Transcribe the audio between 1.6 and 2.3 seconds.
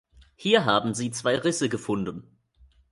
gefunden.